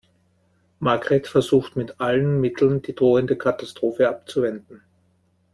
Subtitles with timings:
[0.79, 4.81] Margret versucht mit allen Mitteln, die drohende Katastrophe abzuwenden.